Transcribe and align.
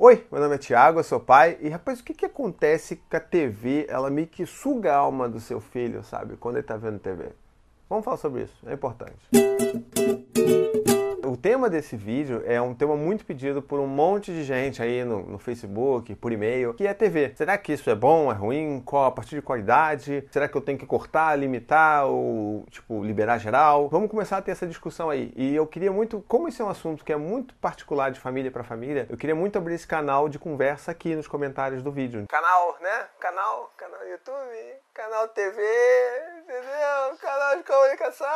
Oi, 0.00 0.24
meu 0.30 0.40
nome 0.40 0.54
é 0.54 0.58
Thiago, 0.58 1.00
eu 1.00 1.04
sou 1.04 1.18
pai. 1.18 1.58
E 1.60 1.68
rapaz, 1.68 1.98
o 1.98 2.04
que, 2.04 2.14
que 2.14 2.24
acontece 2.24 3.02
com 3.10 3.16
a 3.16 3.20
TV? 3.20 3.84
Ela 3.88 4.08
meio 4.08 4.28
que 4.28 4.46
suga 4.46 4.92
a 4.92 4.96
alma 4.96 5.28
do 5.28 5.40
seu 5.40 5.60
filho, 5.60 6.04
sabe? 6.04 6.36
Quando 6.36 6.54
ele 6.56 6.62
tá 6.62 6.76
vendo 6.76 7.00
TV. 7.00 7.30
Vamos 7.90 8.04
falar 8.04 8.16
sobre 8.16 8.44
isso, 8.44 8.56
é 8.68 8.74
importante 8.74 9.18
o 11.28 11.36
tema 11.36 11.68
desse 11.68 11.96
vídeo 11.96 12.42
é 12.46 12.60
um 12.60 12.74
tema 12.74 12.96
muito 12.96 13.24
pedido 13.24 13.60
por 13.60 13.78
um 13.78 13.86
monte 13.86 14.32
de 14.32 14.42
gente 14.44 14.82
aí 14.82 15.04
no, 15.04 15.22
no 15.22 15.38
Facebook, 15.38 16.14
por 16.14 16.32
e-mail, 16.32 16.74
que 16.74 16.86
é 16.86 16.94
TV. 16.94 17.32
Será 17.36 17.58
que 17.58 17.72
isso 17.72 17.90
é 17.90 17.94
bom, 17.94 18.30
é 18.32 18.34
ruim? 18.34 18.82
Qual, 18.84 19.04
a 19.04 19.10
partir 19.10 19.36
de 19.36 19.42
qual 19.42 19.58
idade? 19.58 20.26
Será 20.30 20.48
que 20.48 20.56
eu 20.56 20.60
tenho 20.60 20.78
que 20.78 20.86
cortar, 20.86 21.36
limitar 21.36 22.06
ou, 22.06 22.64
tipo, 22.70 23.04
liberar 23.04 23.38
geral? 23.38 23.88
Vamos 23.88 24.10
começar 24.10 24.38
a 24.38 24.42
ter 24.42 24.52
essa 24.52 24.66
discussão 24.66 25.10
aí. 25.10 25.32
E 25.36 25.54
eu 25.54 25.66
queria 25.66 25.92
muito, 25.92 26.24
como 26.26 26.48
esse 26.48 26.62
é 26.62 26.64
um 26.64 26.70
assunto 26.70 27.04
que 27.04 27.12
é 27.12 27.16
muito 27.16 27.54
particular 27.56 28.10
de 28.10 28.18
família 28.18 28.50
para 28.50 28.64
família, 28.64 29.06
eu 29.10 29.16
queria 29.16 29.34
muito 29.34 29.58
abrir 29.58 29.74
esse 29.74 29.86
canal 29.86 30.28
de 30.28 30.38
conversa 30.38 30.90
aqui 30.90 31.14
nos 31.14 31.28
comentários 31.28 31.82
do 31.82 31.92
vídeo. 31.92 32.24
Canal, 32.28 32.76
né? 32.80 33.06
Canal, 33.20 33.72
canal 33.76 34.00
YouTube, 34.08 34.76
canal 34.94 35.28
TV, 35.28 35.62
comunicação, 37.68 38.26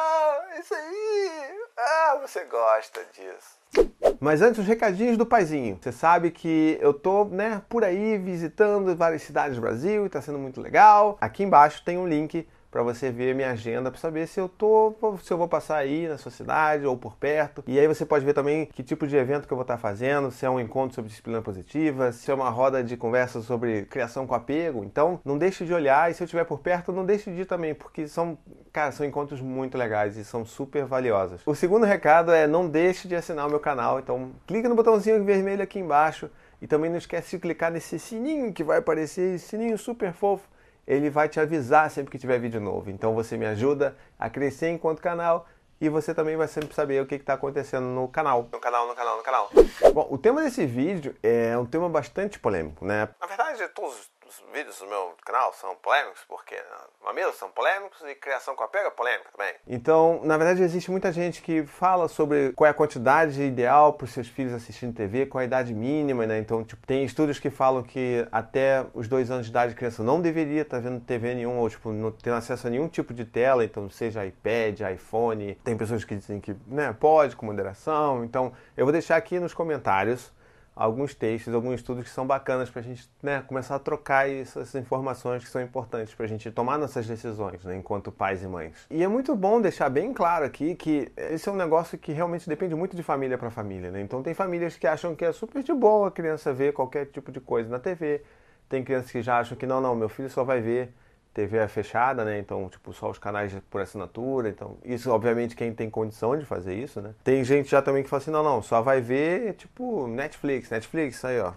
isso 0.60 0.74
aí. 0.74 1.30
Ah, 1.78 2.18
você 2.20 2.44
gosta 2.44 3.00
disso. 3.12 3.88
Mas 4.20 4.42
antes, 4.42 4.60
os 4.60 4.66
recadinhos 4.66 5.16
do 5.16 5.24
paizinho. 5.24 5.78
Você 5.80 5.90
sabe 5.90 6.30
que 6.30 6.78
eu 6.80 6.92
tô, 6.92 7.24
né, 7.24 7.62
por 7.68 7.82
aí 7.82 8.18
visitando 8.18 8.94
várias 8.94 9.22
cidades 9.22 9.56
do 9.56 9.62
Brasil 9.62 10.04
e 10.04 10.10
tá 10.10 10.20
sendo 10.20 10.38
muito 10.38 10.60
legal. 10.60 11.16
Aqui 11.20 11.42
embaixo 11.42 11.82
tem 11.82 11.96
um 11.96 12.06
link 12.06 12.46
para 12.72 12.82
você 12.82 13.12
ver 13.12 13.34
minha 13.34 13.50
agenda 13.50 13.90
para 13.90 14.00
saber 14.00 14.26
se 14.26 14.40
eu 14.40 14.48
tô, 14.48 14.94
se 15.22 15.30
eu 15.30 15.36
vou 15.36 15.46
passar 15.46 15.76
aí 15.76 16.08
na 16.08 16.16
sua 16.16 16.32
cidade 16.32 16.86
ou 16.86 16.96
por 16.96 17.14
perto. 17.16 17.62
E 17.66 17.78
aí 17.78 17.86
você 17.86 18.06
pode 18.06 18.24
ver 18.24 18.32
também 18.32 18.64
que 18.64 18.82
tipo 18.82 19.06
de 19.06 19.14
evento 19.14 19.46
que 19.46 19.52
eu 19.52 19.56
vou 19.56 19.62
estar 19.62 19.76
fazendo, 19.76 20.30
se 20.30 20.46
é 20.46 20.50
um 20.50 20.58
encontro 20.58 20.94
sobre 20.94 21.10
disciplina 21.10 21.42
positiva, 21.42 22.10
se 22.12 22.30
é 22.30 22.34
uma 22.34 22.48
roda 22.48 22.82
de 22.82 22.96
conversa 22.96 23.42
sobre 23.42 23.82
criação 23.82 24.26
com 24.26 24.34
apego. 24.34 24.82
Então, 24.84 25.20
não 25.22 25.36
deixe 25.36 25.66
de 25.66 25.74
olhar 25.74 26.10
e 26.10 26.14
se 26.14 26.22
eu 26.22 26.24
estiver 26.24 26.44
por 26.44 26.60
perto, 26.60 26.92
não 26.92 27.04
deixe 27.04 27.30
de 27.30 27.42
ir 27.42 27.44
também, 27.44 27.74
porque 27.74 28.08
são, 28.08 28.38
cara, 28.72 28.90
são 28.90 29.04
encontros 29.04 29.42
muito 29.42 29.76
legais 29.76 30.16
e 30.16 30.24
são 30.24 30.42
super 30.42 30.86
valiosos. 30.86 31.42
O 31.44 31.54
segundo 31.54 31.84
recado 31.84 32.32
é 32.32 32.46
não 32.46 32.66
deixe 32.66 33.06
de 33.06 33.14
assinar 33.14 33.46
o 33.46 33.50
meu 33.50 33.60
canal, 33.60 34.00
então 34.00 34.30
clica 34.46 34.66
no 34.66 34.74
botãozinho 34.74 35.22
vermelho 35.22 35.62
aqui 35.62 35.78
embaixo 35.78 36.30
e 36.62 36.66
também 36.66 36.88
não 36.88 36.96
esquece 36.96 37.36
de 37.36 37.38
clicar 37.38 37.70
nesse 37.70 37.98
sininho 37.98 38.50
que 38.50 38.64
vai 38.64 38.78
aparecer, 38.78 39.34
esse 39.34 39.48
sininho 39.48 39.76
super 39.76 40.14
fofo 40.14 40.51
ele 40.86 41.10
vai 41.10 41.28
te 41.28 41.38
avisar 41.40 41.90
sempre 41.90 42.10
que 42.10 42.18
tiver 42.18 42.38
vídeo 42.38 42.60
novo. 42.60 42.90
Então 42.90 43.14
você 43.14 43.36
me 43.36 43.46
ajuda 43.46 43.96
a 44.18 44.28
crescer 44.28 44.70
enquanto 44.70 45.00
canal 45.00 45.46
e 45.80 45.88
você 45.88 46.14
também 46.14 46.36
vai 46.36 46.46
sempre 46.46 46.74
saber 46.74 47.02
o 47.02 47.06
que 47.06 47.16
está 47.16 47.34
acontecendo 47.34 47.86
no 47.86 48.06
canal. 48.06 48.48
No 48.52 48.60
canal, 48.60 48.86
no 48.86 48.94
canal, 48.94 49.16
no 49.16 49.22
canal. 49.22 49.50
Bom, 49.92 50.06
o 50.10 50.16
tema 50.16 50.42
desse 50.42 50.64
vídeo 50.64 51.16
é 51.22 51.58
um 51.58 51.66
tema 51.66 51.88
bastante 51.88 52.38
polêmico, 52.38 52.84
né? 52.84 53.08
Na 53.20 53.26
verdade, 53.26 53.66
todos 53.74 54.08
os 54.32 54.52
vídeos 54.52 54.78
do 54.78 54.86
meu 54.86 55.14
canal 55.24 55.52
são 55.52 55.74
polêmicos, 55.76 56.20
porque 56.26 56.56
mamilos 57.04 57.36
são 57.36 57.50
polêmicos 57.50 58.00
e 58.08 58.14
criação 58.14 58.54
com 58.54 58.64
apego 58.64 58.86
é 58.86 58.90
polêmica 58.90 59.28
também. 59.36 59.54
Então, 59.66 60.20
na 60.24 60.38
verdade, 60.38 60.62
existe 60.62 60.90
muita 60.90 61.12
gente 61.12 61.42
que 61.42 61.66
fala 61.66 62.08
sobre 62.08 62.52
qual 62.52 62.66
é 62.66 62.70
a 62.70 62.74
quantidade 62.74 63.42
ideal 63.42 63.92
para 63.92 64.04
os 64.04 64.12
seus 64.12 64.28
filhos 64.28 64.54
assistindo 64.54 64.94
TV, 64.94 65.26
qual 65.26 65.40
é 65.40 65.44
a 65.44 65.46
idade 65.46 65.74
mínima, 65.74 66.26
né? 66.26 66.38
Então, 66.38 66.64
tipo, 66.64 66.86
tem 66.86 67.04
estudos 67.04 67.38
que 67.38 67.50
falam 67.50 67.82
que 67.82 68.26
até 68.32 68.86
os 68.94 69.06
dois 69.06 69.30
anos 69.30 69.46
de 69.46 69.50
idade 69.50 69.72
a 69.72 69.76
criança 69.76 70.02
não 70.02 70.20
deveria 70.20 70.62
estar 70.62 70.78
tá 70.78 70.82
vendo 70.82 71.00
TV 71.00 71.34
nenhum, 71.34 71.58
ou 71.58 71.68
tipo, 71.68 71.92
não 71.92 72.10
ter 72.10 72.32
acesso 72.32 72.66
a 72.66 72.70
nenhum 72.70 72.88
tipo 72.88 73.12
de 73.12 73.24
tela, 73.24 73.64
então 73.64 73.90
seja 73.90 74.24
iPad, 74.24 74.80
iPhone. 74.94 75.56
Tem 75.56 75.76
pessoas 75.76 76.04
que 76.04 76.14
dizem 76.16 76.40
que 76.40 76.56
né, 76.66 76.94
pode, 76.98 77.36
com 77.36 77.44
moderação. 77.44 78.24
Então, 78.24 78.52
eu 78.76 78.86
vou 78.86 78.92
deixar 78.92 79.16
aqui 79.16 79.38
nos 79.38 79.52
comentários 79.52 80.32
alguns 80.74 81.14
textos, 81.14 81.54
alguns 81.54 81.74
estudos 81.74 82.04
que 82.04 82.10
são 82.10 82.26
bacanas 82.26 82.70
para 82.70 82.80
a 82.80 82.84
gente 82.84 83.08
né, 83.22 83.42
começar 83.46 83.76
a 83.76 83.78
trocar 83.78 84.28
essas 84.28 84.74
informações 84.74 85.44
que 85.44 85.50
são 85.50 85.60
importantes 85.60 86.14
para 86.14 86.24
a 86.24 86.28
gente 86.28 86.50
tomar 86.50 86.78
nossas 86.78 87.06
decisões 87.06 87.62
né, 87.64 87.76
enquanto 87.76 88.10
pais 88.10 88.42
e 88.42 88.46
mães. 88.46 88.86
E 88.90 89.02
é 89.02 89.08
muito 89.08 89.36
bom 89.36 89.60
deixar 89.60 89.90
bem 89.90 90.12
claro 90.12 90.44
aqui 90.44 90.74
que 90.74 91.12
esse 91.16 91.48
é 91.48 91.52
um 91.52 91.56
negócio 91.56 91.98
que 91.98 92.12
realmente 92.12 92.48
depende 92.48 92.74
muito 92.74 92.96
de 92.96 93.02
família 93.02 93.36
para 93.36 93.50
família. 93.50 93.90
Né? 93.90 94.00
Então 94.00 94.22
tem 94.22 94.32
famílias 94.32 94.76
que 94.76 94.86
acham 94.86 95.14
que 95.14 95.24
é 95.24 95.32
super 95.32 95.62
de 95.62 95.72
boa 95.74 96.08
a 96.08 96.10
criança 96.10 96.52
ver 96.52 96.72
qualquer 96.72 97.06
tipo 97.06 97.30
de 97.30 97.40
coisa 97.40 97.68
na 97.68 97.78
TV, 97.78 98.22
tem 98.68 98.82
crianças 98.82 99.10
que 99.10 99.20
já 99.20 99.38
acham 99.38 99.56
que 99.56 99.66
não, 99.66 99.80
não, 99.80 99.94
meu 99.94 100.08
filho 100.08 100.30
só 100.30 100.42
vai 100.42 100.60
ver 100.60 100.94
TV 101.34 101.58
é 101.58 101.68
fechada, 101.68 102.24
né? 102.24 102.38
Então, 102.38 102.68
tipo, 102.68 102.92
só 102.92 103.10
os 103.10 103.18
canais 103.18 103.52
por 103.70 103.80
assinatura. 103.80 104.48
Então, 104.48 104.76
isso, 104.84 105.10
obviamente, 105.10 105.56
quem 105.56 105.72
tem 105.72 105.88
condição 105.88 106.36
de 106.38 106.44
fazer 106.44 106.74
isso, 106.74 107.00
né? 107.00 107.14
Tem 107.24 107.42
gente 107.44 107.70
já 107.70 107.80
também 107.80 108.02
que 108.02 108.08
fala 108.08 108.22
assim, 108.22 108.30
não, 108.30 108.42
não, 108.42 108.62
só 108.62 108.82
vai 108.82 109.00
ver, 109.00 109.54
tipo, 109.54 110.06
Netflix, 110.06 110.70
Netflix, 110.70 111.24
aí, 111.24 111.40
ó. 111.40 111.52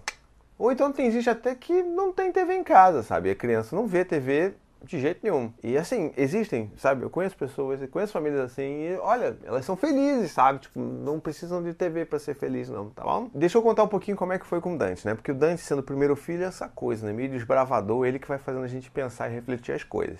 Ou 0.57 0.71
então 0.71 0.91
tem 0.91 1.11
gente 1.11 1.29
até 1.29 1.53
que 1.53 1.83
não 1.83 2.13
tem 2.13 2.31
TV 2.31 2.55
em 2.55 2.63
casa, 2.63 3.03
sabe? 3.03 3.29
A 3.29 3.35
criança 3.35 3.75
não 3.75 3.85
vê 3.85 4.05
TV 4.05 4.53
de 4.83 4.99
jeito 4.99 5.21
nenhum. 5.23 5.51
E 5.63 5.77
assim, 5.77 6.13
existem, 6.15 6.71
sabe? 6.77 7.03
Eu 7.03 7.09
conheço 7.09 7.35
pessoas, 7.35 7.81
eu 7.81 7.87
conheço 7.87 8.13
famílias 8.13 8.41
assim, 8.41 8.61
e 8.61 8.97
olha, 8.97 9.37
elas 9.43 9.65
são 9.65 9.75
felizes, 9.75 10.31
sabe? 10.31 10.59
Tipo, 10.59 10.79
não 10.79 11.19
precisam 11.19 11.63
de 11.63 11.73
TV 11.73 12.05
para 12.05 12.19
ser 12.19 12.35
feliz, 12.35 12.69
não, 12.69 12.89
tá 12.89 13.03
bom? 13.03 13.29
Deixa 13.33 13.57
eu 13.57 13.61
contar 13.61 13.83
um 13.83 13.87
pouquinho 13.87 14.15
como 14.15 14.33
é 14.33 14.39
que 14.39 14.45
foi 14.45 14.61
com 14.61 14.75
o 14.75 14.77
Dante, 14.77 15.05
né? 15.05 15.15
Porque 15.15 15.31
o 15.31 15.35
Dante, 15.35 15.61
sendo 15.61 15.79
o 15.79 15.83
primeiro 15.83 16.15
filho, 16.15 16.43
é 16.43 16.47
essa 16.47 16.67
coisa, 16.67 17.05
né? 17.05 17.13
Meio 17.13 17.29
desbravador, 17.29 18.05
ele 18.05 18.19
que 18.19 18.27
vai 18.27 18.37
fazendo 18.37 18.63
a 18.63 18.67
gente 18.67 18.91
pensar 18.91 19.29
e 19.29 19.33
refletir 19.33 19.73
as 19.73 19.83
coisas. 19.83 20.19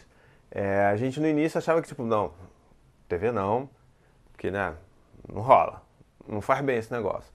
É, 0.49 0.85
a 0.85 0.95
gente 0.95 1.19
no 1.19 1.27
início 1.27 1.57
achava 1.57 1.81
que, 1.81 1.87
tipo, 1.87 2.03
não, 2.03 2.31
TV 3.07 3.31
não, 3.31 3.69
porque, 4.31 4.49
né, 4.49 4.73
não 5.31 5.41
rola, 5.41 5.81
não 6.27 6.41
faz 6.41 6.61
bem 6.61 6.77
esse 6.77 6.91
negócio. 6.91 7.31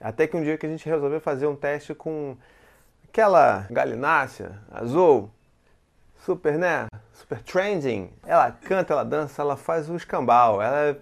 Até 0.00 0.26
que 0.26 0.36
um 0.36 0.42
dia 0.42 0.56
que 0.56 0.66
a 0.66 0.68
gente 0.68 0.88
resolveu 0.88 1.20
fazer 1.20 1.46
um 1.46 1.56
teste 1.56 1.94
com 1.94 2.36
aquela 3.08 3.66
galinácea 3.70 4.60
azul, 4.70 5.30
super, 6.18 6.58
né? 6.58 6.86
Super 7.12 7.42
trending. 7.42 8.10
Ela 8.26 8.50
canta, 8.50 8.92
ela 8.92 9.04
dança, 9.04 9.42
ela 9.42 9.56
faz 9.56 9.88
o 9.88 9.96
escambau, 9.96 10.62
ela 10.62 10.78
é 10.78 10.96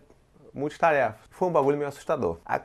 multitarefa. 0.53 1.19
Foi 1.31 1.49
um 1.49 1.53
bagulho 1.53 1.77
meio 1.77 1.89
assustador. 1.89 2.39
A, 2.45 2.61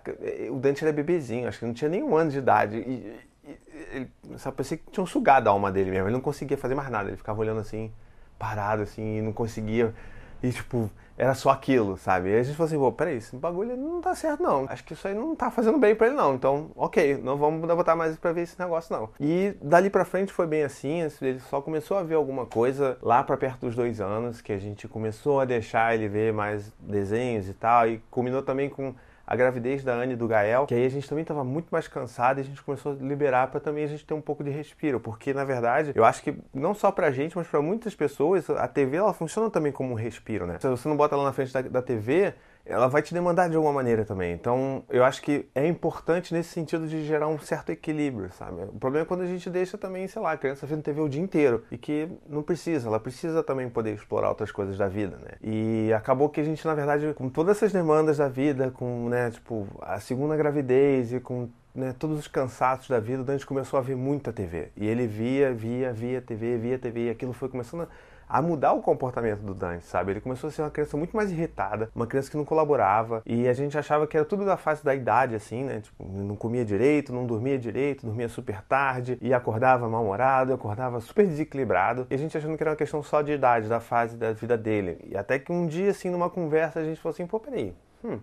o 0.50 0.56
Dante 0.58 0.84
era 0.84 0.94
bebezinho, 0.94 1.48
acho 1.48 1.60
que 1.60 1.66
não 1.66 1.74
tinha 1.74 1.90
nenhum 1.90 2.16
ano 2.16 2.32
de 2.32 2.38
idade. 2.38 2.78
E, 2.78 3.22
e 3.44 3.58
ele, 3.92 4.12
só 4.38 4.52
parecia 4.52 4.78
que 4.78 4.90
tinham 4.92 5.06
sugado 5.06 5.48
a 5.48 5.52
alma 5.52 5.72
dele 5.72 5.92
mesmo. 5.92 6.08
Ele 6.08 6.14
não 6.14 6.22
conseguia 6.22 6.58
fazer 6.58 6.76
mais 6.76 6.90
nada. 6.90 7.10
Ele 7.10 7.18
ficava 7.18 7.40
olhando 7.40 7.60
assim, 7.60 7.92
parado 8.40 8.84
assim, 8.84 9.18
e 9.18 9.22
não 9.22 9.34
conseguia. 9.34 9.94
E 10.44 10.52
tipo, 10.52 10.90
era 11.18 11.36
só 11.36 11.52
aquilo, 11.52 11.98
sabe? 11.98 12.30
E 12.30 12.36
a 12.36 12.42
gente 12.42 12.56
falou 12.56 12.68
assim, 12.68 12.78
pô, 12.80 12.92
peraí, 12.92 13.18
esse 13.18 13.36
bagulho 13.36 13.78
não 13.78 14.02
tá 14.02 14.16
certo 14.16 14.42
não. 14.42 14.66
Acho 14.68 14.84
que 14.84 14.94
isso 14.94 15.08
aí 15.08 15.14
não 15.14 15.36
tá 15.36 15.52
fazendo 15.52 15.78
bem 15.78 15.94
para 15.94 16.08
ele 16.08 16.16
não. 16.16 16.34
Então, 16.34 16.72
ok, 16.76 17.18
não 17.18 17.38
vamos 17.38 17.62
botar 17.62 17.96
mais 17.96 18.18
pra 18.18 18.32
ver 18.32 18.42
esse 18.42 18.60
negócio 18.60 18.96
não. 18.96 19.10
E 19.20 19.56
dali 19.62 19.90
pra 19.90 20.04
frente 20.04 20.34
foi 20.34 20.48
bem 20.48 20.64
assim, 20.64 21.08
ele 21.22 21.40
só 21.42 21.62
começou 21.62 21.98
a 21.98 22.04
ver 22.04 22.16
alguma 22.16 22.46
coisa 22.48 22.98
lá 23.04 23.24
pra 23.24 23.38
perto 23.38 23.68
dos 23.68 23.76
dois 23.76 24.02
anos, 24.02 24.42
que 24.42 24.52
a 24.52 24.58
gente 24.58 24.88
começou 24.88 25.40
a 25.40 25.46
deixar 25.46 25.94
ele 25.94 26.08
ver 26.08 26.34
mais 26.34 26.74
desenhos 26.80 27.48
e 27.48 27.54
tal, 27.54 27.88
e 27.88 28.02
culminou 28.10 28.42
também 28.42 28.68
com 28.68 28.96
a 29.32 29.36
gravidez 29.38 29.82
da 29.82 29.94
Anne 29.94 30.12
e 30.12 30.16
do 30.18 30.28
Gael, 30.28 30.66
que 30.66 30.74
aí 30.76 30.86
a 30.86 30.90
gente 30.90 31.08
também 31.08 31.22
estava 31.22 31.42
muito 31.42 31.70
mais 31.72 31.88
cansado 31.88 32.40
e 32.40 32.42
a 32.42 32.44
gente 32.44 32.62
começou 32.62 32.92
a 32.92 32.96
liberar 32.96 33.48
para 33.48 33.62
também 33.62 33.86
a 33.86 33.88
gente 33.88 34.06
ter 34.06 34.14
um 34.14 34.20
pouco 34.20 34.44
de 34.44 34.50
respiro, 34.50 35.00
porque 35.00 35.34
na 35.34 35.46
verdade, 35.46 35.94
eu 35.96 36.04
acho 36.04 36.22
que 36.22 36.36
não 36.54 36.74
só 36.74 36.92
pra 36.92 37.12
gente, 37.12 37.38
mas 37.38 37.48
para 37.48 37.62
muitas 37.62 37.96
pessoas, 37.96 38.50
a 38.50 38.68
TV 38.68 38.98
ela 38.98 39.14
funciona 39.14 39.50
também 39.50 39.72
como 39.72 39.94
um 39.94 39.96
respiro, 39.96 40.46
né? 40.46 40.58
Se 40.60 40.68
você 40.68 40.86
não 40.90 40.98
bota 40.98 41.16
ela 41.16 41.24
na 41.24 41.32
frente 41.32 41.54
da, 41.54 41.62
da 41.62 41.82
TV, 41.82 42.34
ela 42.66 42.88
vai 42.88 43.02
te 43.02 43.14
demandar 43.14 43.50
de 43.50 43.56
alguma 43.56 43.74
maneira 43.74 44.06
também. 44.06 44.34
Então, 44.34 44.84
eu 44.90 45.04
acho 45.04 45.22
que 45.22 45.50
é 45.56 45.68
importante 45.68 46.34
nesse 46.34 46.50
sentido 46.50 46.88
de 46.88 47.04
gerar 47.06 47.28
um 47.28 47.40
certo 47.40 47.72
equilíbrio, 47.72 48.32
sabe? 48.34 48.64
O 48.64 48.80
problema 48.80 49.06
é 49.06 49.08
quando 49.08 49.22
a 49.22 49.26
gente 49.26 49.50
deixa 49.50 49.78
também, 49.78 50.08
sei 50.08 50.22
lá, 50.22 50.34
a 50.34 50.38
criança 50.38 50.66
vendo 50.66 50.82
TV 50.82 51.02
o 51.02 51.10
dia 51.10 51.22
inteiro 51.22 51.64
e 51.72 51.78
que 51.78 52.08
não 52.28 52.44
precisa, 52.44 52.88
ela 52.88 53.00
precisa 53.00 53.44
também 53.44 53.70
poder 53.70 53.94
explorar 53.94 54.30
outras 54.30 54.52
coisas 54.52 54.78
da 54.78 54.88
vida, 54.88 55.18
né? 55.18 55.32
E 55.42 55.92
acabou 55.94 56.30
que 56.30 56.40
a 56.40 56.44
gente, 56.44 56.66
na 56.66 56.74
verdade, 56.74 57.14
com 57.14 57.30
todas 57.30 57.58
essas 57.58 57.72
demandas 57.72 58.18
da 58.18 58.28
vida, 58.28 58.72
com, 58.72 59.10
né, 59.10 59.32
tipo, 59.32 59.68
a 59.82 60.00
segunda 60.00 60.36
gravidez 60.36 61.14
e 61.14 61.20
com 61.20 61.50
né, 61.74 61.96
todos 61.98 62.20
os 62.20 62.28
cansaços 62.28 62.90
da 62.90 63.00
vida, 63.00 63.22
o 63.22 63.26
Dante 63.26 63.46
começou 63.46 63.80
a 63.80 63.82
ver 63.82 63.96
muita 63.96 64.32
TV. 64.34 64.70
E 64.76 64.86
ele 64.86 65.08
via, 65.08 65.54
via, 65.54 65.92
via 65.94 66.22
TV, 66.22 66.58
via 66.58 66.78
TV, 66.78 67.08
e 67.08 67.10
aquilo 67.10 67.34
foi 67.34 67.50
começando 67.50 67.88
a 68.21 68.21
a 68.32 68.42
mudar 68.42 68.72
o 68.72 68.82
comportamento 68.82 69.42
do 69.42 69.54
Dante, 69.54 69.84
sabe? 69.84 70.14
Ele 70.14 70.22
começou 70.22 70.48
a 70.48 70.52
ser 70.52 70.62
uma 70.62 70.72
criança 70.72 70.96
muito 70.96 71.14
mais 71.14 71.30
irritada, 71.30 71.92
uma 71.94 72.08
criança 72.08 72.32
que 72.32 72.38
não 72.38 72.46
colaborava, 72.46 73.22
e 73.26 73.46
a 73.46 73.52
gente 73.52 73.78
achava 73.78 74.08
que 74.08 74.16
era 74.16 74.26
tudo 74.26 74.46
da 74.46 74.56
fase 74.56 74.82
da 74.86 74.96
idade, 74.96 75.36
assim, 75.36 75.66
né? 75.66 75.82
Tipo, 75.82 76.06
não 76.08 76.38
comia 76.38 76.64
direito, 76.64 77.12
não 77.12 77.26
dormia 77.26 77.60
direito, 77.60 78.06
dormia 78.06 78.30
super 78.30 78.62
tarde, 78.62 79.18
e 79.20 79.34
acordava 79.34 79.90
mal-humorado, 79.90 80.54
acordava 80.54 81.02
super 81.02 81.28
desequilibrado, 81.28 82.08
e 82.10 82.16
a 82.16 82.18
gente 82.18 82.38
achando 82.38 82.56
que 82.56 82.64
era 82.64 82.70
uma 82.70 82.78
questão 82.78 83.04
só 83.04 83.22
de 83.22 83.34
idade, 83.34 83.68
da 83.68 83.82
fase 83.82 84.16
da 84.16 84.32
vida 84.32 84.58
dele. 84.58 84.98
E 85.10 85.18
até 85.18 85.38
que 85.38 85.52
um 85.52 85.68
dia, 85.68 85.92
assim, 85.92 86.10
numa 86.10 86.30
conversa, 86.30 86.80
a 86.80 86.86
gente 86.86 87.02
falou 87.02 87.14
assim, 87.14 87.28
pô, 87.28 87.38
peraí, 87.38 87.76
hum, 88.02 88.18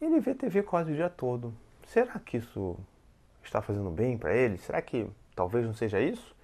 ele 0.00 0.20
vê 0.20 0.32
TV 0.32 0.62
quase 0.62 0.92
o 0.92 0.94
dia 0.94 1.10
todo. 1.10 1.52
Será 1.88 2.20
que 2.20 2.36
isso 2.36 2.78
está 3.42 3.60
fazendo 3.60 3.90
bem 3.90 4.16
para 4.16 4.32
ele? 4.32 4.58
Será 4.58 4.80
que 4.80 5.10
talvez 5.34 5.66
não 5.66 5.74
seja 5.74 6.00
isso? 6.00 6.38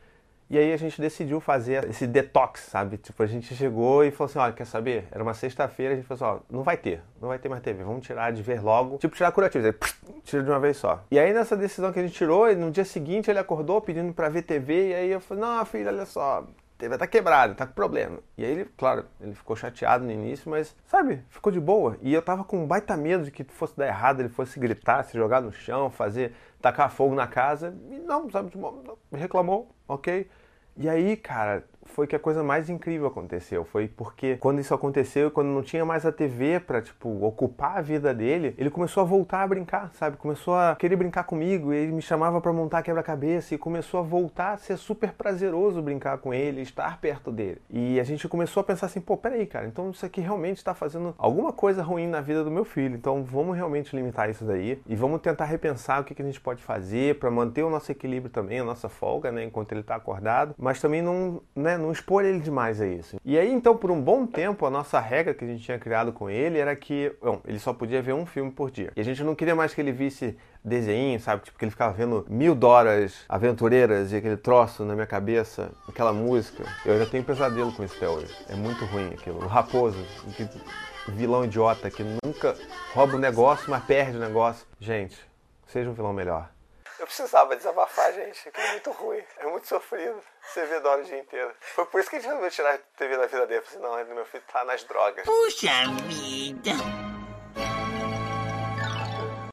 E 0.49 0.57
aí 0.57 0.73
a 0.73 0.77
gente 0.77 1.01
decidiu 1.01 1.41
fazer 1.41 1.89
esse 1.89 2.07
detox, 2.07 2.61
sabe? 2.61 2.99
Tipo, 2.99 3.21
a 3.23 3.27
gente 3.27 3.55
chegou 3.55 4.05
e 4.05 4.13
falou 4.13 4.31
assim, 4.31 4.39
olha, 4.39 4.53
quer 4.53 4.65
saber? 4.65 5.09
Era 5.11 5.23
uma 5.23 5.35
sexta-feira, 5.35 5.95
a 5.95 5.97
gente 5.97 6.07
falou 6.07 6.37
assim, 6.37 6.41
ó, 6.51 6.55
não 6.57 6.63
vai 6.63 6.77
ter, 6.77 7.03
não 7.21 7.29
vai 7.29 7.39
ter 7.39 7.49
mais 7.49 7.63
TV, 7.63 7.83
vamos 7.83 8.07
tirar 8.07 8.33
de 8.33 8.43
ver 8.43 8.63
logo. 8.63 8.97
Tipo, 8.99 9.17
tirar 9.17 9.33
curativo, 9.33 9.67
aí, 9.67 9.75
tira 10.23 10.45
de 10.45 10.51
uma 10.51 10.61
vez 10.61 10.77
só. 10.77 11.03
E 11.11 11.19
aí 11.19 11.33
nessa 11.33 11.57
decisão 11.57 11.93
que 11.93 11.99
a 11.99 12.03
gente 12.03 12.15
tirou, 12.15 12.55
no 12.55 12.71
dia 12.71 12.85
seguinte 12.85 13.29
ele 13.29 13.41
acordou 13.41 13.81
pedindo 13.81 14.13
para 14.13 14.29
ver 14.29 14.43
TV, 14.43 14.91
e 14.91 14.95
aí 14.95 15.11
eu 15.11 15.21
falei, 15.21 15.43
não, 15.43 15.67
filho, 15.67 15.89
olha 15.89 16.07
só, 16.07 16.47
TV 16.79 16.99
tá 16.99 17.07
quebrada, 17.07 17.55
tá 17.55 17.67
com 17.67 17.73
problema. 17.73 18.19
E 18.37 18.45
aí 18.45 18.51
ele, 18.51 18.65
claro, 18.77 19.07
ele 19.21 19.35
ficou 19.35 19.57
chateado 19.57 20.05
no 20.05 20.11
início, 20.11 20.51
mas, 20.51 20.77
sabe, 20.87 21.25
ficou 21.31 21.51
de 21.51 21.59
boa. 21.59 21.97
E 22.03 22.13
eu 22.13 22.21
tava 22.21 22.45
com 22.45 22.63
um 22.63 22.67
baita 22.67 22.97
medo 22.97 23.25
de 23.25 23.31
que 23.31 23.45
fosse 23.45 23.77
dar 23.77 23.87
errado, 23.87 24.21
ele 24.21 24.29
fosse 24.29 24.61
gritar, 24.61 25.03
se 25.05 25.17
jogar 25.17 25.41
no 25.41 25.53
chão, 25.53 25.91
fazer, 25.91 26.35
tacar 26.61 26.91
fogo 26.91 27.15
na 27.15 27.27
casa. 27.27 27.75
E 27.91 27.99
não, 27.99 28.31
sabe, 28.31 28.53
reclamou, 29.13 29.75
ok. 29.89 30.29
E 30.77 30.89
aí, 30.89 31.17
cara, 31.17 31.65
foi 31.87 32.07
que 32.07 32.17
a 32.17 32.19
coisa 32.19 32.43
mais 32.43 32.69
incrível 32.69 33.07
aconteceu. 33.07 33.65
Foi 33.65 33.89
porque 33.89 34.37
quando 34.37 34.61
isso 34.61 34.75
aconteceu, 34.75 35.31
quando 35.31 35.49
não 35.49 35.63
tinha 35.63 35.85
mais 35.85 36.05
a 36.05 36.13
TV 36.13 36.61
para 36.61 36.83
tipo 36.83 37.25
ocupar 37.25 37.79
a 37.79 37.81
vida 37.81 38.13
dele, 38.13 38.55
ele 38.59 38.71
começou 38.71 39.03
a 39.03 39.07
voltar 39.07 39.43
a 39.43 39.47
brincar, 39.47 39.91
sabe? 39.95 40.17
Começou 40.17 40.55
a 40.55 40.77
querer 40.77 40.97
brincar 40.97 41.25
comigo, 41.25 41.73
e 41.73 41.77
ele 41.77 41.93
me 41.93 42.03
chamava 42.03 42.41
para 42.41 42.53
montar 42.53 42.83
quebra-cabeça 42.83 43.55
e 43.55 43.59
começou 43.59 44.01
a 44.01 44.03
voltar 44.03 44.53
a 44.53 44.57
ser 44.57 44.77
super 44.77 45.13
prazeroso 45.13 45.83
brincar 45.83 46.19
com 46.19 46.33
ele, 46.33 46.63
estar 46.63 47.01
perto 47.01 47.31
dele. 47.31 47.61
E 47.71 47.99
a 48.01 48.05
gente 48.05 48.29
começou 48.29 48.61
a 48.61 48.65
pensar 48.65 48.87
assim, 48.87 49.01
pô, 49.01 49.17
peraí, 49.17 49.47
cara, 49.47 49.67
então 49.67 49.91
isso 49.91 50.05
aqui 50.05 50.21
realmente 50.21 50.59
está 50.59 50.75
fazendo 50.75 51.15
alguma 51.19 51.53
coisa 51.53 51.83
ruim 51.83 52.07
na 52.07 52.21
vida 52.21 52.45
do 52.45 52.51
meu 52.51 52.65
filho. 52.65 52.97
Então 52.97 53.25
vamos 53.25 53.57
realmente 53.57 53.95
limitar 53.95 54.31
isso 54.31 54.45
daí 54.45 54.81
e 54.87 54.95
vamos 54.95 55.21
tentar 55.21 55.45
repensar 55.45 56.01
o 56.01 56.05
que, 56.05 56.15
que 56.15 56.23
a 56.23 56.25
gente 56.25 56.41
pode 56.41 56.63
fazer 56.63 57.19
para 57.19 57.31
manter 57.31 57.63
o 57.63 57.71
nosso 57.71 57.91
equilíbrio 57.91 58.31
também, 58.31 58.61
a 58.61 58.65
nossa 58.65 58.89
folga, 58.89 59.31
né, 59.31 59.45
enquanto 59.45 59.73
ele 59.73 59.81
está 59.81 59.97
acordado, 59.97 60.55
mas 60.59 60.81
também 60.81 61.03
não, 61.03 61.41
né, 61.55 61.76
não 61.79 61.93
expor 61.93 62.25
ele 62.25 62.41
demais 62.41 62.81
a 62.81 62.87
isso. 62.87 63.17
E 63.25 63.39
aí, 63.39 63.53
então, 63.53 63.77
por 63.77 63.91
um 63.91 64.01
bom 64.01 64.27
tempo, 64.27 64.67
a 64.67 64.71
nossa 64.71 64.99
regra 65.01 65.35
que 65.35 65.45
a 65.45 65.49
gente 65.49 65.63
tinha 65.63 65.79
criado 65.79 66.13
com 66.13 66.29
ele 66.29 66.59
era 66.59 66.75
que 66.75 67.13
bom, 67.21 67.41
ele 67.47 67.59
só 67.59 67.73
podia 67.73 68.01
ver 68.03 68.13
um 68.13 68.27
filme 68.27 68.51
por 68.51 68.71
dia. 68.71 68.93
E 68.97 69.01
a 69.01 69.05
gente 69.05 69.23
não 69.23 69.35
queria 69.35 69.55
mais 69.55 69.75
que 69.75 69.81
ele 69.81 69.93
visse 69.93 70.37
desenho, 70.65 71.19
sabe? 71.21 71.45
Tipo, 71.45 71.59
que 71.59 71.65
ele 71.65 71.71
ficava 71.71 71.93
vendo 71.93 72.27
mil 72.29 72.55
dólares 72.55 73.25
aventureiras 73.29 74.13
e 74.13 74.17
aquele 74.17 74.37
troço 74.37 74.85
na 74.85 74.95
minha 74.95 75.07
cabeça, 75.07 75.71
aquela 75.89 76.13
música. 76.13 76.65
Eu 76.85 76.95
ainda 76.95 77.07
tenho 77.07 77.23
pesadelo 77.23 77.73
com 77.73 77.85
isso 77.85 77.95
até 77.97 78.09
hoje. 78.09 78.35
É 78.49 78.55
muito 78.57 78.85
ruim 78.87 79.09
aquilo. 79.09 79.39
O 79.39 79.47
Raposo, 79.47 80.05
que 80.37 80.49
vilão 81.13 81.45
idiota 81.45 81.91
que 81.91 82.03
nunca 82.03 82.57
rouba 82.93 83.17
o 83.17 83.19
negócio, 83.19 83.71
mas 83.71 83.85
perde 83.85 84.17
o 84.17 84.21
negócio. 84.21 84.67
Gente, 84.81 85.17
seja 85.67 85.89
um 85.89 85.95
vilão 85.95 86.13
melhor. 86.13 86.51
Eu 86.99 87.07
precisava 87.07 87.55
desabafar, 87.55 88.11
gente. 88.15 88.49
Aquilo 88.49 88.67
é 88.67 88.71
muito 88.73 88.91
ruim. 88.93 89.23
É 89.39 89.47
muito 89.47 89.67
sofrido. 89.67 90.19
Você 90.41 90.65
vê 90.65 90.81
Dora 90.81 91.03
o 91.03 91.05
dia 91.05 91.19
inteiro. 91.19 91.53
Foi 91.61 91.85
por 91.85 92.01
isso 92.01 92.09
que 92.09 92.17
a 92.17 92.19
gente 92.19 92.29
resolveu 92.29 92.51
tirar 92.51 92.75
a 92.75 92.79
TV 92.97 93.17
da 93.19 93.27
vida 93.27 93.47
dele. 93.47 93.61
Eu 93.61 93.65
falei, 93.65 94.05
não, 94.07 94.15
meu 94.15 94.25
filho 94.25 94.43
tá 94.51 94.65
nas 94.65 94.83
drogas. 94.85 95.27
Puxa 95.27 95.69
vida! 96.07 96.71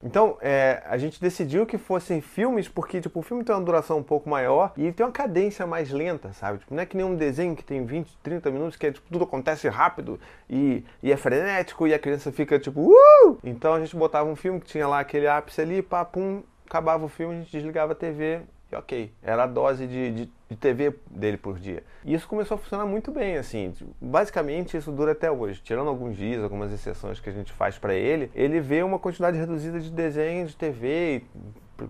Então, 0.02 0.38
é, 0.42 0.84
a 0.86 0.98
gente 0.98 1.20
decidiu 1.20 1.66
que 1.66 1.78
fossem 1.78 2.22
filmes 2.22 2.68
porque, 2.68 3.02
tipo, 3.02 3.20
o 3.20 3.24
filme 3.24 3.44
tem 3.44 3.56
uma 3.56 3.62
duração 3.62 3.98
um 3.98 4.04
pouco 4.04 4.30
maior 4.30 4.74
e 4.78 4.92
tem 4.92 5.06
uma 5.06 5.12
cadência 5.12 5.66
mais 5.66 5.92
lenta, 5.92 6.34
sabe? 6.34 6.60
Tipo, 6.60 6.76
não 6.76 6.84
é 6.84 6.86
que 6.86 6.96
nem 6.96 7.06
um 7.06 7.16
desenho 7.16 7.56
que 7.56 7.64
tem 7.64 7.86
20, 7.86 8.18
30 8.22 8.52
minutos, 8.52 8.78
que 8.78 8.88
é, 8.88 8.92
tipo, 8.92 9.10
tudo 9.10 9.24
acontece 9.24 9.68
rápido 9.70 10.20
e, 10.50 10.84
e 11.02 11.12
é 11.12 11.16
frenético 11.16 11.88
e 11.88 11.94
a 11.94 12.00
criança 12.00 12.32
fica, 12.34 12.60
tipo, 12.60 12.82
uh! 12.82 13.40
Então 13.44 13.74
a 13.74 13.80
gente 13.80 13.96
botava 13.96 14.30
um 14.30 14.36
filme 14.36 14.60
que 14.60 14.68
tinha 14.68 14.88
lá 14.88 15.00
aquele 15.00 15.28
ápice 15.28 15.62
ali, 15.62 15.82
pá, 15.82 16.04
pum, 16.04 16.44
acabava 16.74 17.06
o 17.06 17.08
filme, 17.08 17.36
a 17.36 17.40
gente 17.40 17.52
desligava 17.52 17.92
a 17.92 17.96
TV 17.96 18.42
e 18.72 18.76
ok. 18.76 19.14
Era 19.22 19.44
a 19.44 19.48
dose 19.48 19.86
de, 19.86 20.12
de, 20.12 20.30
de, 20.50 20.58
TV 20.58 20.96
dele 21.10 21.38
por 21.38 21.60
dia. 21.60 21.84
E 22.04 22.16
isso 22.16 22.28
começou 22.28 22.56
a 22.56 22.58
funcionar 22.58 22.88
muito 22.88 23.12
bem, 23.12 23.38
assim. 23.38 23.72
Basicamente, 24.02 24.76
isso 24.76 24.92
dura 24.92 25.12
até 25.12 25.32
hoje. 25.32 25.62
Tirando 25.62 25.88
alguns 25.88 26.18
dias, 26.18 26.44
algumas 26.44 26.72
exceções 26.72 27.20
que 27.20 27.30
a 27.30 27.34
gente 27.34 27.52
faz 27.52 27.78
para 27.78 27.94
ele, 27.94 28.32
ele 28.34 28.60
vê 28.60 28.82
uma 28.82 28.98
quantidade 28.98 29.38
reduzida 29.38 29.80
de 29.80 29.92
desenhos 29.92 30.52
de 30.52 30.58
TV, 30.58 31.24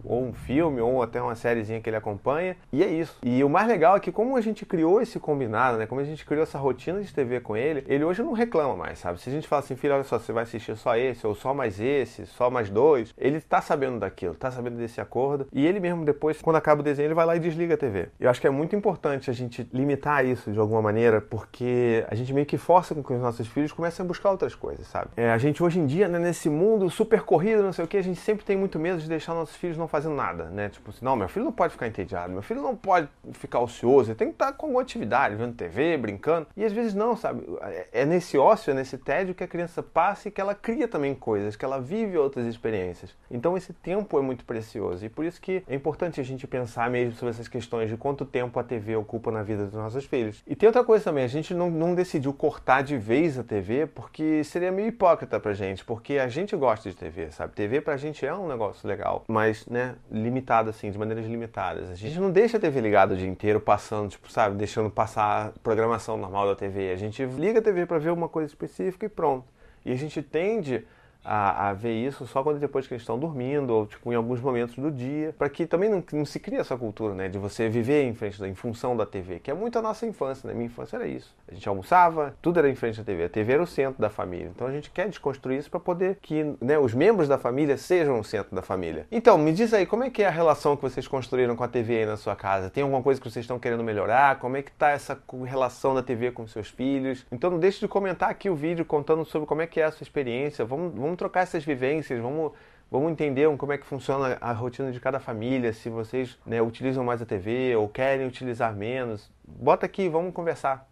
ou 0.04 0.24
um 0.24 0.34
filme, 0.34 0.82
ou 0.82 1.02
até 1.02 1.22
uma 1.22 1.36
sériezinha 1.36 1.82
que 1.82 1.90
ele 1.90 1.98
acompanha, 1.98 2.56
e 2.72 2.84
é 2.84 2.88
isso. 2.88 3.18
E 3.22 3.44
o 3.44 3.50
mais 3.50 3.68
legal 3.68 3.98
é 3.98 4.00
que 4.00 4.12
como 4.12 4.36
a 4.36 4.42
gente 4.42 4.66
criou 4.66 5.02
esse 5.02 5.20
combinado, 5.20 5.78
né, 5.78 5.86
como 5.86 6.02
a 6.02 6.04
gente 6.04 6.26
criou 6.26 6.44
essa 6.44 6.58
rotina 6.58 7.02
de 7.02 7.14
TV 7.14 7.40
com 7.40 7.56
ele, 7.56 7.84
ele 7.88 8.04
hoje 8.04 8.22
não 8.22 8.34
reclama 8.34 8.76
mais, 8.76 9.00
sabe? 9.00 9.20
Se 9.20 9.30
a 9.30 9.34
gente 9.34 9.48
fala 9.48 9.62
assim, 9.62 9.76
filho, 9.76 9.94
olha 9.94 10.04
só, 10.04 10.18
você 10.20 10.32
vai 10.32 10.44
assistir 10.44 10.76
só 10.78 10.96
esse, 10.96 11.26
ou 11.26 11.36
só 11.36 11.54
mais 11.54 11.80
esse, 11.80 12.26
só 12.26 12.50
mais 12.50 12.70
dois, 12.70 13.14
ele 13.18 13.40
tá 13.42 13.62
sabendo 13.62 14.00
daquilo, 14.00 14.36
tá 14.36 14.52
sabendo 14.52 14.78
desse 14.78 15.02
acordo, 15.02 15.48
e 15.52 15.66
ele 15.66 15.80
mesmo 15.80 16.06
depois, 16.06 16.42
quando 16.42 16.56
acaba 16.56 16.82
o 16.82 16.84
desenho, 16.84 17.08
ele 17.08 17.14
vai 17.14 17.26
lá 17.26 17.36
e 17.36 17.40
desliga 17.40 17.76
a 17.76 17.78
TV. 17.78 18.10
Eu 18.20 18.30
acho 18.30 18.40
que 18.40 18.48
é 18.48 18.50
muito 18.50 18.76
importante 18.76 19.30
a 19.30 19.34
gente 19.34 19.68
limitar 19.74 20.26
isso 20.26 20.52
de 20.52 20.60
alguma 20.60 20.82
maneira, 20.82 21.22
porque 21.22 22.06
a 22.10 22.16
gente 22.16 22.34
meio 22.34 22.46
que 22.46 22.58
força 22.58 22.96
com 22.96 23.04
que 23.04 23.14
os 23.14 23.22
nossos 23.22 23.48
filhos 23.48 23.72
comecem 23.72 24.04
a 24.04 24.08
buscar 24.08 24.32
outras 24.32 24.56
coisas, 24.56 24.88
sabe? 24.88 25.10
É, 25.18 25.32
a 25.32 25.38
gente 25.38 25.62
hoje 25.62 25.80
em 25.80 25.86
dia, 25.86 26.08
né, 26.08 26.20
nesse 26.20 26.50
mundo 26.50 26.90
super 26.90 27.22
corrido, 27.22 27.64
não 27.64 27.74
sei 27.74 27.86
o 27.86 27.88
que, 27.88 27.98
a 27.98 28.04
gente 28.04 28.20
sempre 28.20 28.46
tem 28.46 28.56
muito 28.56 28.80
medo 28.80 29.00
de 29.00 29.08
deixar 29.08 29.34
nossos 29.34 29.56
filhos 29.56 29.73
não 29.78 29.88
fazendo 29.88 30.16
nada, 30.16 30.46
né? 30.46 30.70
Tipo 30.70 30.90
assim, 30.90 31.04
não, 31.04 31.16
meu 31.16 31.28
filho 31.28 31.46
não 31.46 31.52
pode 31.52 31.74
ficar 31.74 31.88
entediado, 31.88 32.31
meu 32.31 32.42
filho 32.42 32.62
não 32.62 32.75
pode 32.75 33.08
ficar 33.34 33.60
ocioso, 33.60 34.12
ele 34.12 34.18
tem 34.18 34.28
que 34.28 34.34
estar 34.34 34.54
com 34.54 34.68
alguma 34.68 34.81
atividade, 34.81 35.36
vendo 35.36 35.54
TV, 35.56 35.98
brincando. 35.98 36.48
E 36.56 36.64
às 36.64 36.72
vezes 36.72 36.94
não, 36.94 37.16
sabe? 37.16 37.44
É, 37.62 37.88
é 38.02 38.06
nesse 38.06 38.38
ócio, 38.38 38.72
é 38.72 38.74
nesse 38.74 38.98
tédio 38.98 39.36
que 39.36 39.44
a 39.44 39.48
criança 39.48 39.81
passa 39.81 40.28
e 40.28 40.31
que 40.31 40.42
ela 40.42 40.56
cria 40.56 40.88
também 40.88 41.14
coisas, 41.14 41.56
que 41.56 41.66
ela 41.66 41.80
vive 41.80 42.18
outras 42.18 42.46
experiências. 42.46 43.16
Então 43.30 43.58
esse 43.58 43.74
tempo 43.74 44.18
é 44.18 44.22
muito 44.22 44.46
precioso 44.46 45.06
e 45.06 45.10
por 45.10 45.25
isso 45.25 45.42
que 45.42 45.64
é 45.68 45.75
importante 45.75 46.20
a 46.20 46.24
gente 46.24 46.48
pensar 46.48 46.90
mesmo 46.90 47.16
sobre 47.16 47.31
essas 47.31 47.48
questões 47.48 47.90
de 47.90 47.98
quanto 47.98 48.25
tempo 48.25 48.60
a 48.60 48.64
TV 48.64 48.96
ocupa 48.96 49.31
na 49.31 49.44
vida 49.44 49.66
dos 49.66 49.74
nossos 49.74 50.06
filhos. 50.06 50.44
E 50.48 50.56
tem 50.56 50.68
outra 50.68 50.84
coisa 50.84 51.04
também, 51.04 51.24
a 51.24 51.28
gente 51.28 51.54
não, 51.54 51.70
não 51.70 51.96
decidiu 51.96 52.34
cortar 52.34 52.81
de 52.81 52.98
vez 52.98 53.38
a 53.38 53.44
TV 53.44 53.88
porque 53.88 54.44
seria 54.44 54.72
meio 54.72 54.88
hipócrita 54.88 55.40
pra 55.40 55.54
gente, 55.54 55.84
porque 55.84 56.18
a 56.18 56.28
gente 56.28 56.56
gosta 56.56 56.90
de 56.90 56.96
TV, 56.96 57.31
sabe? 57.31 57.54
TV 57.54 57.81
pra 57.81 57.98
gente 57.98 58.25
é 58.25 58.34
um 58.34 58.48
negócio 58.48 58.88
legal, 58.88 59.24
mas, 59.28 59.62
né, 59.69 59.95
limitado 60.12 60.69
assim, 60.69 60.89
de 60.92 60.98
maneiras 60.98 61.25
limitadas. 61.25 61.89
A 61.89 61.95
gente 61.95 62.19
não 62.19 62.31
deixa 62.31 62.57
a 62.57 62.60
TV 62.60 62.81
ligada 62.81 63.13
o 63.13 63.18
dia 63.18 63.27
inteiro 63.27 63.60
passando, 63.60 64.10
tipo, 64.10 64.31
sabe, 64.31 64.56
deixando 64.56 64.89
passar 64.89 65.48
a 65.48 65.60
programação 65.60 66.18
normal 66.18 66.48
da 66.48 66.56
TV. 66.56 66.92
A 66.92 66.95
gente 66.95 67.24
liga 67.25 67.60
a 67.60 67.62
TV 67.62 67.86
para 67.86 68.00
ver 68.00 68.12
uma 68.12 68.30
coisa 68.30 68.48
específica 68.48 69.06
e 69.06 69.10
pronto. 69.10 69.45
E 69.86 69.92
a 69.92 69.95
gente 69.95 70.21
tende 70.21 70.86
a, 71.24 71.70
a, 71.70 71.74
ver 71.74 71.94
isso 71.94 72.28
só 72.28 72.44
quando 72.44 72.60
depois 72.60 72.88
que 72.88 72.94
eles 72.94 73.02
estão 73.02 73.18
dormindo 73.18 73.72
ou 73.72 73.86
tipo 73.86 74.12
em 74.12 74.16
alguns 74.16 74.42
momentos 74.42 74.75
do 74.75 74.92
dia, 74.92 75.34
para 75.38 75.50
que 75.50 75.66
também 75.66 75.90
não, 75.90 76.04
não, 76.12 76.25
se 76.25 76.40
crie 76.40 76.58
essa 76.58 76.78
cultura, 76.78 77.14
né, 77.14 77.30
de 77.30 77.38
você 77.38 77.70
viver 77.70 78.04
em 78.04 78.14
frente 78.14 78.44
em 78.44 78.56
função 78.56 78.96
da 78.96 79.06
TV, 79.06 79.40
que 79.40 79.50
é 79.50 79.54
muito 79.54 79.78
a 79.80 79.81
nossa 79.81 80.06
infância, 80.06 80.48
né? 80.48 80.54
Minha 80.54 80.66
infância 80.66 80.98
era 80.98 81.08
isso. 81.08 81.34
A 81.48 81.54
gente 81.54 81.68
almoçava, 81.68 82.36
tudo 82.42 82.60
era 82.60 82.70
em 82.70 82.75
frente 82.75 82.98
da 82.98 83.04
TV. 83.04 83.25
A 83.25 83.30
TV 83.30 83.54
era 83.54 83.64
o 83.64 83.68
centro 83.68 84.02
da 84.02 84.10
família. 84.10 84.52
Então 84.54 84.68
a 84.68 84.72
gente 84.72 84.90
quer 84.92 85.08
desconstruir 85.08 85.60
isso 85.60 85.70
para 85.70 85.80
poder 85.80 86.18
que, 86.22 86.56
né, 86.60 86.78
os 86.78 86.94
membros 86.94 87.28
da 87.28 87.38
família 87.38 87.78
sejam 87.78 88.20
o 88.20 88.24
centro 88.24 88.56
da 88.56 88.62
família. 88.62 89.06
Então, 89.12 89.38
me 89.38 89.52
diz 89.52 89.74
aí, 89.74 89.86
como 89.86 90.04
é 90.04 90.10
que 90.10 90.24
é 90.24 90.28
a 90.28 90.31
relação 90.31 90.75
que 90.75 90.81
vocês 90.81 91.08
construíram 91.08 91.56
com 91.56 91.64
a 91.64 91.68
TV 91.68 92.00
aí 92.00 92.06
na 92.06 92.18
sua 92.18 92.36
casa? 92.36 92.70
Tem 92.70 92.84
alguma 92.84 93.01
coisa 93.01 93.20
que 93.20 93.30
vocês 93.30 93.44
estão 93.44 93.60
querendo 93.60 93.84
melhorar? 93.84 94.39
Como 94.39 94.58
é 94.58 94.62
que 94.62 94.72
tá 94.72 94.89
essa 94.89 95.18
relação 95.46 95.94
da 95.94 96.03
TV 96.03 96.32
com 96.32 96.48
seus 96.48 96.70
filhos? 96.70 97.25
Então 97.32 97.50
não 97.50 97.60
deixe 97.60 97.80
de 97.80 97.88
comentar 97.88 98.30
aqui 98.30 98.50
o 98.50 98.56
vídeo 98.56 98.86
contando 98.86 99.25
sobre 99.25 99.48
como 99.48 99.62
é 99.62 99.68
que 99.68 99.80
é 99.80 99.86
a 99.86 99.92
sua 99.92 100.03
experiência. 100.03 100.65
Vamos, 100.65 100.94
vamos 101.13 101.20
trocar 101.20 101.41
essas 101.41 101.63
vivências, 101.63 102.20
vamos, 102.20 102.51
vamos 102.89 103.12
entender 103.12 103.55
como 103.58 103.72
é 103.72 103.77
que 103.77 103.86
funciona 103.86 104.38
a 104.41 104.51
rotina 104.51 104.91
de 104.91 105.00
cada 105.00 105.20
família, 105.20 105.72
se 105.72 105.89
vocês 105.89 106.38
né, 106.46 106.62
utilizam 106.62 107.03
mais 107.03 107.22
a 107.22 107.25
TV 107.25 107.75
ou 107.75 107.88
querem 107.88 108.25
utilizar 108.25 108.75
menos. 108.75 109.32
Bota 109.48 109.86
aqui, 109.86 110.10
vamos 110.10 110.34
conversar. 110.34 110.88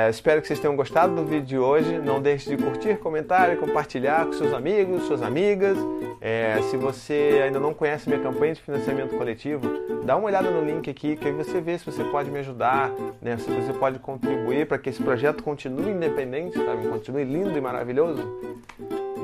É, 0.00 0.08
espero 0.08 0.40
que 0.40 0.48
vocês 0.48 0.58
tenham 0.58 0.74
gostado 0.74 1.14
do 1.14 1.24
vídeo 1.24 1.44
de 1.44 1.58
hoje. 1.58 1.98
Não 1.98 2.22
deixe 2.22 2.48
de 2.48 2.62
curtir, 2.62 2.96
comentar 2.96 3.52
e 3.52 3.56
compartilhar 3.56 4.24
com 4.24 4.32
seus 4.32 4.54
amigos, 4.54 5.02
suas 5.02 5.22
amigas. 5.22 5.76
É, 6.22 6.58
se 6.70 6.76
você 6.76 7.42
ainda 7.44 7.60
não 7.60 7.74
conhece 7.74 8.08
minha 8.08 8.20
campanha 8.20 8.54
de 8.54 8.62
financiamento 8.62 9.14
coletivo, 9.16 9.68
dá 10.04 10.16
uma 10.16 10.26
olhada 10.26 10.50
no 10.50 10.64
link 10.64 10.88
aqui 10.88 11.16
que 11.16 11.28
aí 11.28 11.34
você 11.34 11.60
vê 11.60 11.76
se 11.76 11.84
você 11.84 12.02
pode 12.04 12.30
me 12.30 12.38
ajudar, 12.38 12.90
né? 13.20 13.36
se 13.36 13.50
você 13.50 13.74
pode 13.74 13.98
contribuir 13.98 14.66
para 14.66 14.78
que 14.78 14.88
esse 14.88 15.02
projeto 15.02 15.42
continue 15.42 15.90
independente, 15.90 16.56
sabe? 16.56 16.88
continue 16.88 17.24
lindo 17.24 17.56
e 17.58 17.60
maravilhoso. 17.60 18.22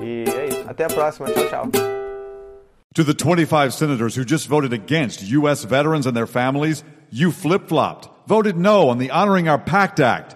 E 0.03 0.25
é 0.29 0.47
isso. 0.49 0.65
Até 0.69 0.85
a 0.85 0.89
próxima. 0.89 1.31
Tchau, 1.31 1.49
tchau. 1.49 1.69
To 2.95 3.05
the 3.05 3.15
25 3.15 3.73
senators 3.73 4.17
who 4.17 4.25
just 4.27 4.47
voted 4.47 4.75
against 4.75 5.23
U.S. 5.23 5.65
veterans 5.65 6.07
and 6.07 6.15
their 6.15 6.27
families, 6.27 6.85
you 7.11 7.31
flip 7.31 7.69
flopped, 7.69 8.09
voted 8.27 8.57
no 8.57 8.89
on 8.89 8.99
the 8.99 9.11
Honoring 9.11 9.49
Our 9.49 9.59
Pact 9.59 10.01
Act. 10.01 10.36